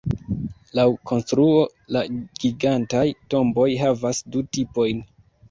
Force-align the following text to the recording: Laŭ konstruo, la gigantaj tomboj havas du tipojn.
Laŭ 0.77 0.85
konstruo, 1.11 1.59
la 1.97 2.01
gigantaj 2.45 3.03
tomboj 3.35 3.69
havas 3.85 4.25
du 4.35 4.45
tipojn. 4.59 5.07